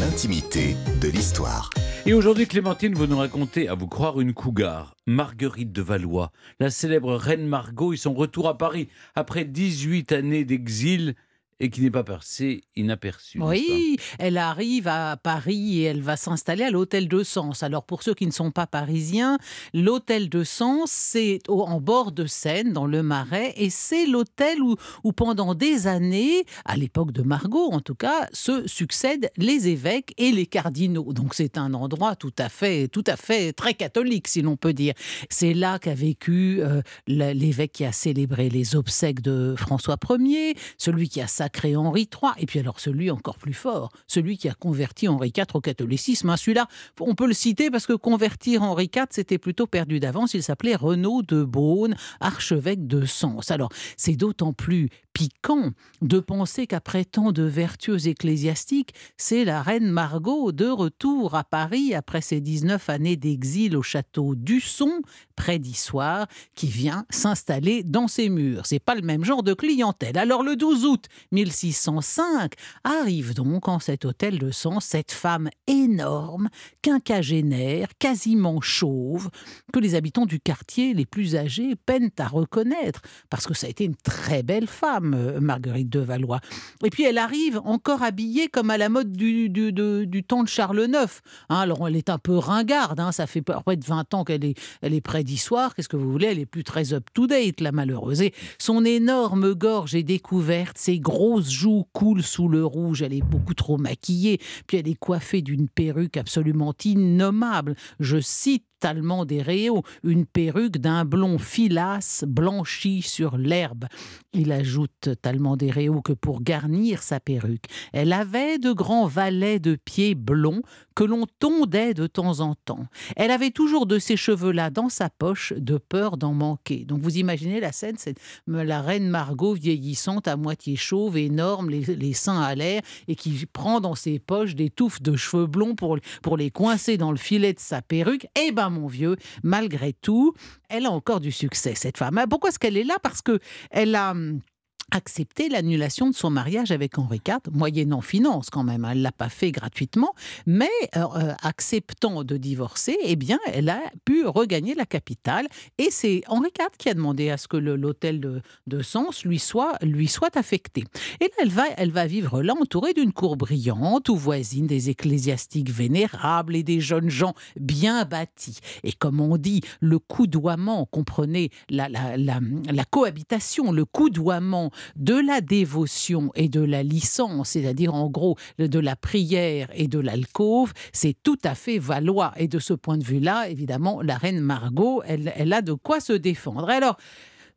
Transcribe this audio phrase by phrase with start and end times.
[0.00, 1.68] l'intimité de l'histoire.
[2.06, 6.70] Et aujourd'hui, Clémentine, vous nous racontez, à vous croire, une cougar, Marguerite de Valois, la
[6.70, 11.16] célèbre reine Margot et son retour à Paris après 18 années d'exil
[11.60, 13.40] et qui n'est pas passé inaperçu.
[13.40, 17.62] Oui, elle arrive à Paris et elle va s'installer à l'hôtel de Sens.
[17.62, 19.38] Alors pour ceux qui ne sont pas parisiens,
[19.74, 24.76] l'hôtel de Sens, c'est en bord de Seine, dans le Marais, et c'est l'hôtel où,
[25.04, 30.14] où pendant des années, à l'époque de Margot en tout cas, se succèdent les évêques
[30.16, 31.12] et les cardinaux.
[31.12, 34.72] Donc c'est un endroit tout à fait, tout à fait très catholique, si l'on peut
[34.72, 34.94] dire.
[35.28, 41.08] C'est là qu'a vécu euh, l'évêque qui a célébré les obsèques de François Ier, celui
[41.10, 44.54] qui a créé Henri III, et puis alors celui encore plus fort, celui qui a
[44.54, 46.30] converti Henri IV au catholicisme.
[46.30, 46.66] Hein, celui-là,
[47.00, 50.34] on peut le citer parce que convertir Henri IV, c'était plutôt perdu d'avance.
[50.34, 53.50] Il s'appelait Renaud de Beaune, archevêque de Sens.
[53.50, 55.70] Alors, c'est d'autant plus piquant
[56.02, 61.94] de penser qu'après tant de vertueux ecclésiastiques, c'est la reine Margot de retour à Paris
[61.94, 65.02] après ses 19 années d'exil au château d'Usson,
[65.36, 68.66] près d'Issoire, qui vient s'installer dans ses murs.
[68.66, 70.18] C'est pas le même genre de clientèle.
[70.18, 72.52] Alors le 12 août 1605
[72.84, 76.48] arrive donc en cet hôtel de Sens cette femme énorme,
[76.82, 79.30] quinquagénaire, quasiment chauve,
[79.72, 83.70] que les habitants du quartier les plus âgés peinent à reconnaître, parce que ça a
[83.70, 86.40] été une très belle femme, euh, Marguerite de Valois.
[86.84, 90.86] Et puis elle arrive encore habillée comme à la mode du, du, temps de Charles
[90.88, 91.20] IX.
[91.48, 94.44] Hein, alors elle est un peu ringarde, hein, ça fait près de 20 ans qu'elle
[94.44, 97.72] est, elle est près d'Histoire, qu'est-ce que vous voulez, elle est plus très up-to-date, la
[97.72, 98.22] malheureuse.
[98.58, 103.54] Son énorme gorge est découverte, ses grosses joues coulent sous le rouge, elle est beaucoup
[103.54, 107.74] trop maquillée, puis elle est coiffée d'une perruque absolument innommable.
[107.98, 113.84] Je cite Tallement des Réaux, une perruque d'un blond filasse blanchi sur l'herbe.
[114.32, 119.58] Il ajoute Tallement des Réaux que pour garnir sa perruque, elle avait de grands valets
[119.58, 120.62] de pieds blonds
[120.94, 122.86] que l'on tondait de temps en temps.
[123.16, 126.84] Elle avait toujours de ces cheveux-là dans sa poche de peur d'en manquer.
[126.84, 128.16] Donc vous imaginez la scène, c'est
[128.46, 133.80] la reine Margot vieillissante à moitié chauve, énorme, les, seins à l'air, et qui prend
[133.80, 137.52] dans ses poches des touffes de cheveux blonds pour, pour les coincer dans le filet
[137.52, 138.26] de sa perruque.
[138.38, 140.34] Eh ben mon vieux, malgré tout,
[140.68, 142.18] elle a encore du succès, cette femme.
[142.18, 142.96] Ah, pourquoi est-ce qu'elle est là?
[143.02, 143.38] Parce que
[143.70, 144.40] elle a hum,
[144.90, 149.12] accepté l'annulation de son mariage avec Henri IV, moyennant finance quand même, hein, elle l'a
[149.12, 150.14] pas fait gratuitement,
[150.46, 155.46] mais euh, euh, acceptant de divorcer, eh bien, elle a pu regagner la capitale,
[155.78, 159.38] et c'est Henri IV qui a demandé à ce que l'hôtel de, de, Sens lui
[159.38, 160.84] soit, lui soit affecté.
[161.20, 164.90] Et là, elle va, elle va vivre là, entourée d'une cour brillante, où voisine des
[164.90, 168.58] ecclésiastiques vénérables et des jeunes gens bien bâtis.
[168.82, 172.40] Et comme on dit, le coudoiement, comprenez la, la, la,
[172.70, 178.78] la cohabitation, le coudoiement de la dévotion et de la licence, c'est-à-dire en gros de
[178.78, 182.32] la prière et de l'alcôve, c'est tout à fait valois.
[182.36, 186.00] Et de ce point de vue-là, évidemment, la reine Margot, elle, elle a de quoi
[186.00, 186.68] se défendre.
[186.68, 186.96] Alors,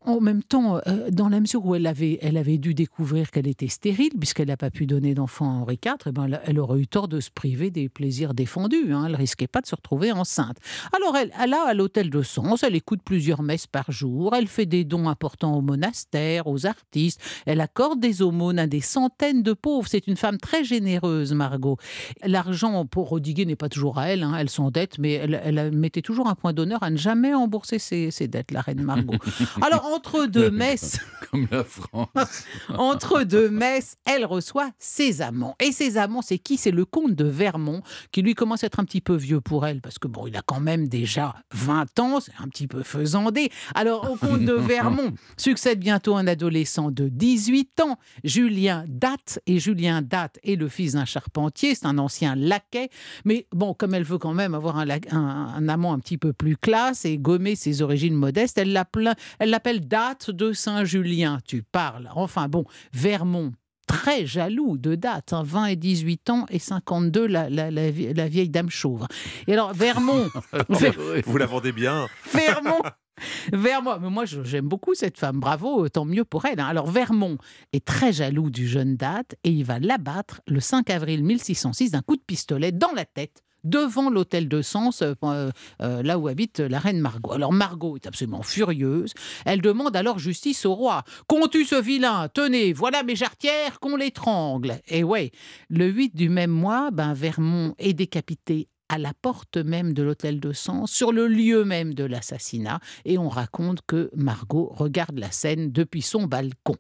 [0.05, 3.47] en même temps, euh, dans la mesure où elle avait, elle avait dû découvrir qu'elle
[3.47, 6.79] était stérile, puisqu'elle n'a pas pu donner d'enfant à Henri IV, eh ben, elle, aurait
[6.79, 8.93] eu tort de se priver des plaisirs défendus.
[8.93, 9.05] Hein.
[9.07, 10.57] Elle risquait pas de se retrouver enceinte.
[10.95, 14.47] Alors, elle, elle a à l'hôtel de Sens, elle écoute plusieurs messes par jour, elle
[14.47, 19.43] fait des dons importants au monastère, aux artistes, elle accorde des aumônes à des centaines
[19.43, 19.87] de pauvres.
[19.87, 21.77] C'est une femme très généreuse, Margot.
[22.23, 24.35] L'argent pour Rodiguer n'est pas toujours à elle, hein.
[24.37, 28.11] elle s'endette, mais elle, elle, mettait toujours un point d'honneur à ne jamais rembourser ses,
[28.11, 29.15] ses dettes, la reine Margot.
[29.61, 30.99] Alors, entre deux messes,
[31.31, 32.07] comme la France,
[32.69, 35.55] entre deux messes, elle reçoit ses amants.
[35.59, 36.57] Et ses amants, c'est qui?
[36.57, 37.81] C'est le comte de Vermont,
[38.11, 40.35] qui lui commence à être un petit peu vieux pour elle, parce que bon, il
[40.35, 43.51] a quand même déjà 20 ans, c'est un petit peu faisandé.
[43.75, 49.39] Alors, au comte de Vermont succède bientôt un adolescent de 18 ans, Julien Date.
[49.45, 52.89] Et Julien Date est le fils d'un charpentier, c'est un ancien laquais.
[53.25, 56.57] Mais bon, comme elle veut quand même avoir un, un amant un petit peu plus
[56.57, 62.09] classe et gommer ses origines modestes, elle l'appelle date de Saint-Julien, tu parles.
[62.15, 63.53] Enfin bon, Vermont,
[63.87, 67.89] très jaloux de date, 20 hein, et 18 ans et 52 la, la, la,
[68.27, 69.07] vieille dame chauve.
[69.47, 70.29] Et alors Vermont...
[71.25, 72.07] Vous la vendez bien.
[72.33, 72.81] Vermont
[73.53, 76.59] Vermont, mais moi j'aime beaucoup cette femme, bravo, tant mieux pour elle.
[76.59, 76.65] Hein.
[76.65, 77.37] Alors Vermont
[77.71, 82.01] est très jaloux du jeune date et il va l'abattre le 5 avril 1606 d'un
[82.01, 85.51] coup de pistolet dans la tête devant l'hôtel de Sens, euh, euh,
[85.81, 87.31] euh, là où habite la reine Margot.
[87.31, 89.13] Alors Margot est absolument furieuse.
[89.45, 91.03] Elle demande alors justice au roi.
[91.27, 92.27] Qu'on tue ce vilain?
[92.33, 94.79] Tenez, voilà mes jarretières, qu'on l'étrangle.
[94.87, 95.31] Et ouais,
[95.69, 100.39] le 8 du même mois, ben, Vermont est décapité à la porte même de l'hôtel
[100.39, 105.31] de Sens, sur le lieu même de l'assassinat, et on raconte que Margot regarde la
[105.31, 106.75] scène depuis son balcon.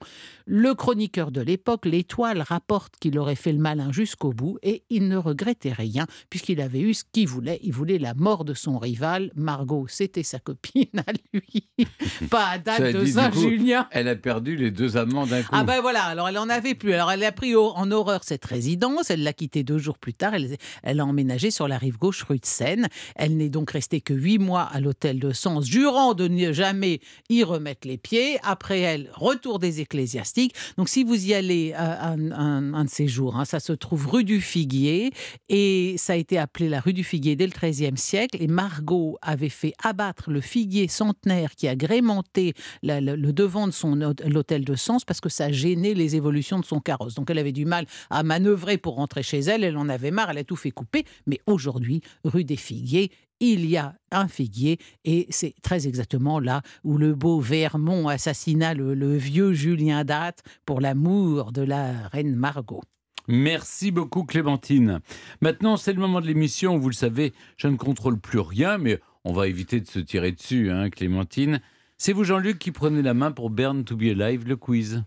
[0.45, 5.07] Le chroniqueur de l'époque, l'Étoile, rapporte qu'il aurait fait le malin jusqu'au bout, et il
[5.07, 7.59] ne regrettait rien, puisqu'il avait eu ce qu'il voulait.
[7.63, 9.31] Il voulait la mort de son rival.
[9.33, 11.67] Margot, c'était sa copine à lui,
[12.29, 13.87] pas à date de Saint-Julien.
[13.91, 15.49] Elle a perdu les deux amants d'un coup.
[15.51, 16.93] Ah ben voilà, alors elle en avait plus.
[16.93, 20.33] Alors elle a pris en horreur cette résidence, elle l'a quittée deux jours plus tard,
[20.33, 22.87] elle, elle a emménagé sur la rive gauche rue de Seine.
[23.15, 26.99] Elle n'est donc restée que huit mois à l'hôtel de Sens, jurant de ne jamais
[27.29, 28.37] y remettre les pieds.
[28.43, 30.55] Après elle, retour des ecclésiastiques.
[30.77, 34.23] Donc si vous y allez un, un, de ces jours, hein, ça se trouve rue
[34.23, 35.11] du Figuier
[35.49, 38.37] et ça a été appelé la rue du Figuier dès le XIIIe siècle.
[38.39, 42.53] Et Margot avait fait abattre le figuier centenaire qui agrémentait
[42.83, 46.79] le devant de son l'hôtel de Sens parce que ça gênait les évolutions de son
[46.79, 47.15] carrosse.
[47.15, 49.63] Donc elle avait du mal à manœuvrer pour rentrer chez elle.
[49.63, 51.05] Elle en avait marre, elle a tout fait couper.
[51.27, 56.61] Mais aujourd'hui, rue des Figuiers, il y a un figuier et c'est très exactement là
[56.83, 62.81] où le beau Vermont assassina le, vieux Julien Date pour l'amour de la reine Margot.
[63.27, 64.99] Merci beaucoup Clémentine.
[65.41, 66.77] Maintenant, c'est le moment de l'émission.
[66.77, 70.31] Vous le savez, je ne contrôle plus rien, mais on va éviter de se tirer
[70.31, 71.61] dessus, hein, Clémentine.
[71.97, 75.03] C'est vous, Jean-Luc, qui prenez la main pour Burn to be Alive, le quiz.